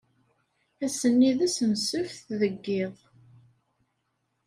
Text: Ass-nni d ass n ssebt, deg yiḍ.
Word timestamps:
Ass-nni 0.85 1.31
d 1.37 1.39
ass 1.47 1.57
n 1.69 1.71
ssebt, 1.81 2.25
deg 2.39 2.53
yiḍ. 2.65 2.95